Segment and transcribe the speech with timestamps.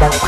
[0.00, 0.27] Bye.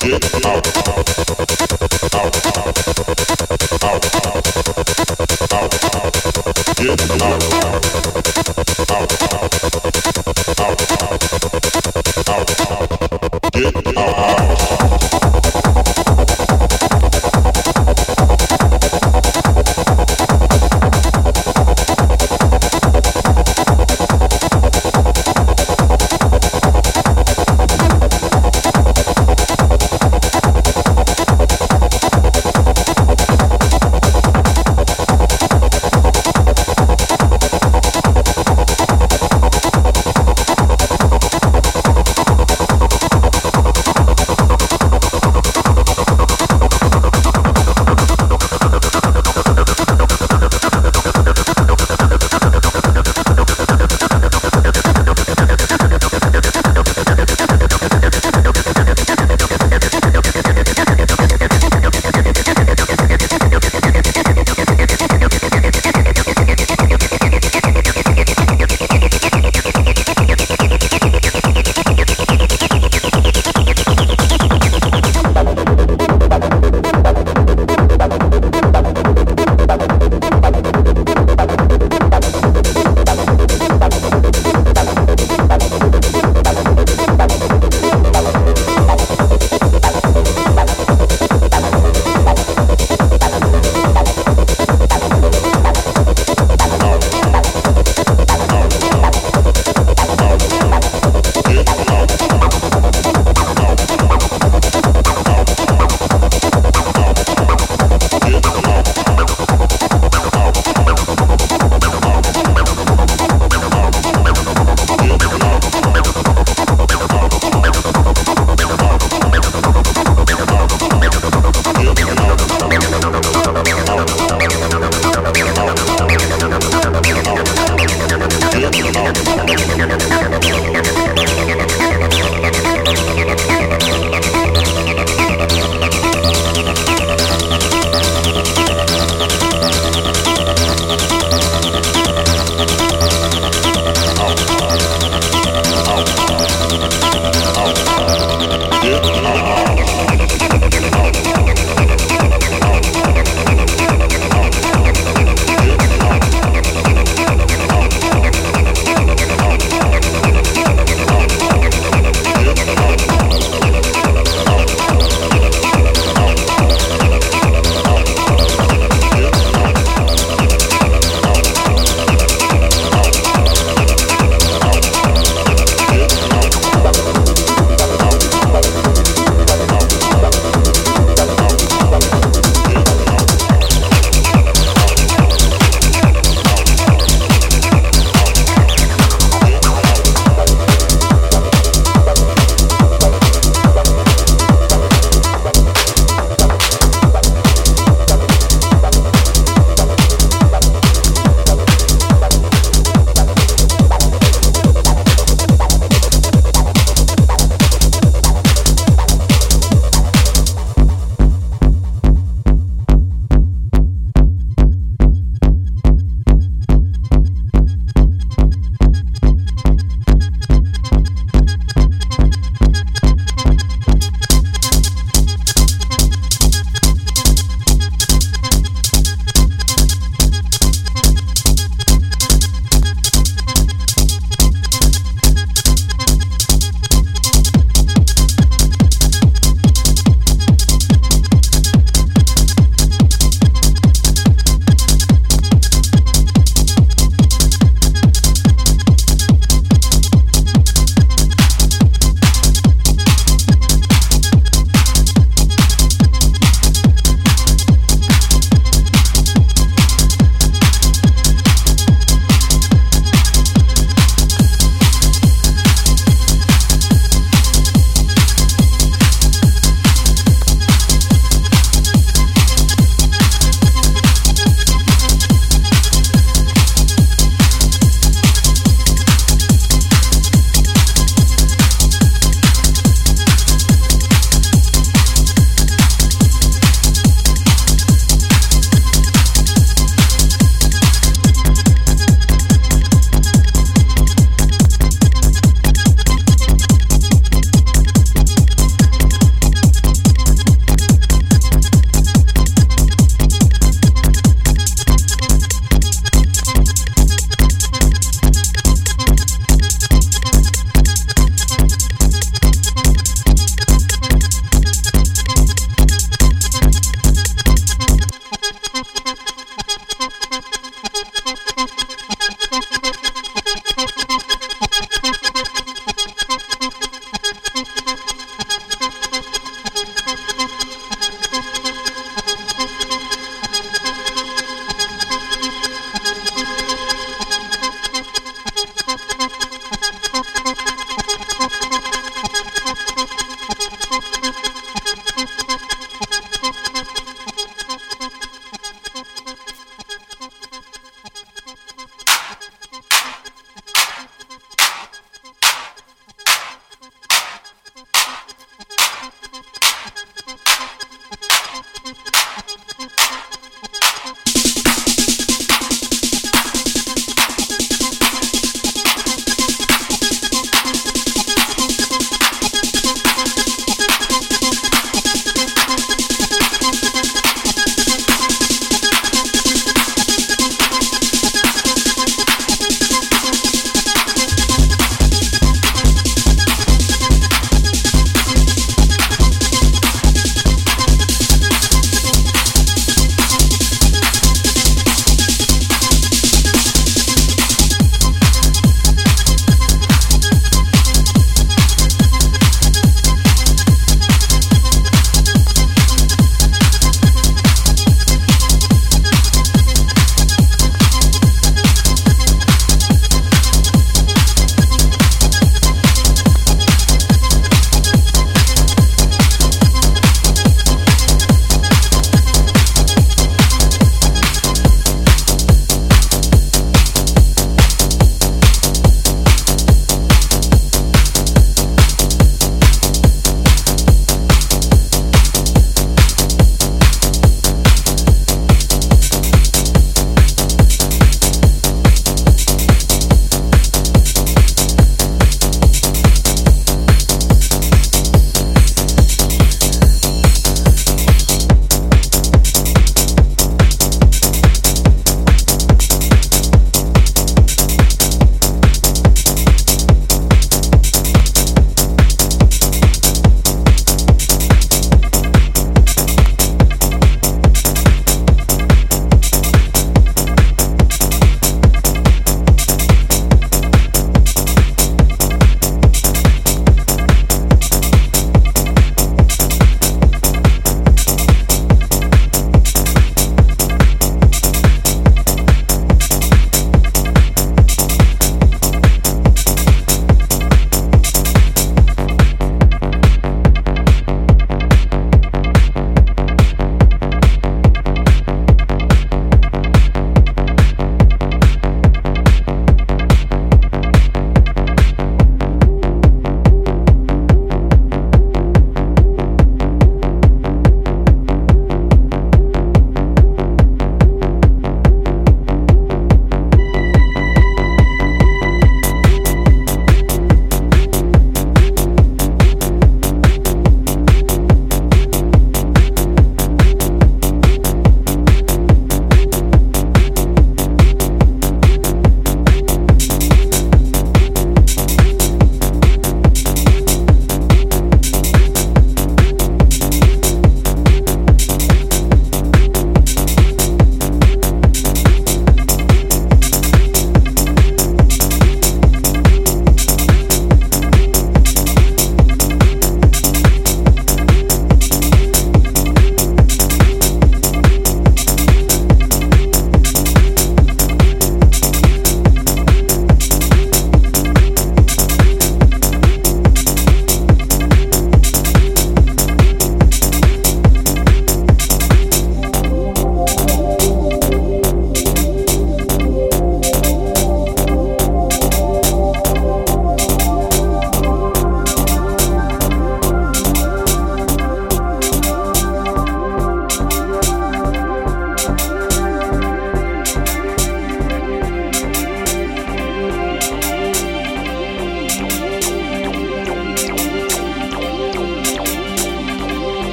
[0.00, 0.58] Get out.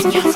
[0.00, 0.31] Señor.